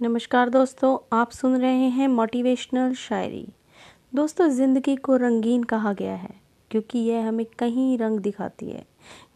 [0.00, 3.46] नमस्कार दोस्तों, आप सुन रहे हैं मोटिवेशनल शायरी।
[4.14, 6.30] दोस्तों, ज़िंदगी को रंगीन कहा गया है,
[6.70, 8.84] क्योंकि यह हमें कहीं रंग दिखाती है।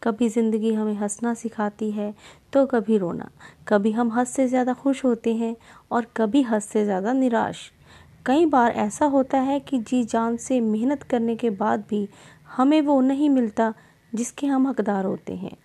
[0.03, 2.13] कभी ज़िंदगी हमें हंसना सिखाती है
[2.53, 3.29] तो कभी रोना।
[3.67, 5.55] कभी हम हंस से ज़्यादा खुश होते हैं
[5.91, 7.71] और कभी हंस से ज़्यादा निराश।
[8.25, 12.07] कई बार ऐसा होता है कि जी जान से मेहनत करने के बाद भी
[12.57, 13.73] हमें वो नहीं मिलता
[14.13, 15.55] जिसके हम हकदार होते हैं।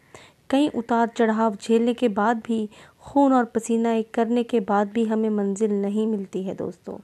[0.51, 2.69] कई उतार चढ़ाव झेलने के बाद भी
[3.07, 6.99] खून और पसीना एक करने के बाद भी हमें मंजिल नहीं मिलती है दोस्तों।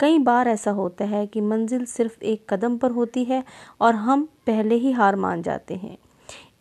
[0.00, 3.42] कई बार ऐसा होता है कि मंजिल सिर्फ़ एक कदम पर होती है
[3.80, 5.96] और हम पहले ही हार मान जाते हैं।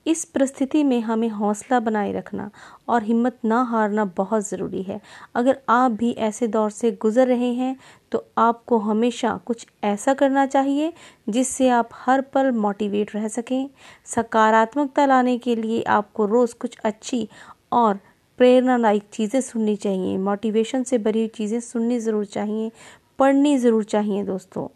[0.08, 2.50] इस परिस्थिति में हमें हौसला बनाए रखना
[2.90, 5.00] और हिम्मत ना हारना बहुत ज़रूरी है।
[5.36, 7.76] अगर आप भी ऐसे दौर से गुज़र रहे हैं
[8.12, 10.94] तो आपको हमेशा कुछ ऐसा करना चाहिए,
[11.30, 13.70] जिससे आप हर पल मोटिवेट रह सकें।
[14.08, 17.28] सकारात्मकता लाने के लिए आपको रोज़ कुछ अच्छी
[17.74, 18.00] और
[18.40, 22.72] प्रेरणादायक चीज़ें सुननी चाहिए। मोटिवेशन से भरी हुई चीज़ें सुननी ज़रूर चाहिए,
[23.20, 24.68] पढ़नी ज़रूर चाहिए दोस्तों।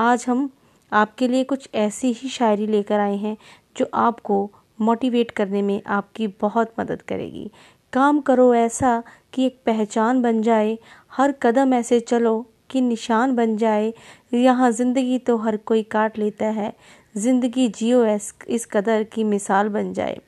[0.00, 0.48] आज हम
[0.92, 3.36] आपके लिए कुछ ऐसी ही शायरी लेकर आए हैं,
[3.76, 7.50] जो आपको मोटिवेट करने में आपकी बहुत मदद करेगी।
[7.92, 10.76] काम करो ऐसा कि एक पहचान बन जाए,
[11.12, 12.34] हर कदम ऐसे चलो
[12.70, 13.92] कि निशान बन जाए।
[14.34, 16.72] यहाँ ज़िंदगी तो हर कोई काट लेता है,
[17.16, 20.20] ज़िंदगी जियो इस कदर की मिसाल बन जाए।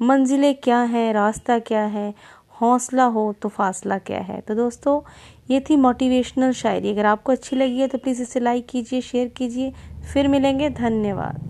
[0.00, 2.14] मंजिलें क्या हैं, रास्ता क्या है,
[2.60, 5.00] हौसला हो तो फासला क्या है। तो दोस्तों,
[5.50, 9.28] ये थी मोटिवेशनल शायरी। अगर आपको अच्छी लगी है तो प्लीज़ इसे लाइक कीजिए शेयर
[9.28, 9.72] कीजिए।
[10.12, 11.48] फिर मिलेंगे, धन्यवाद।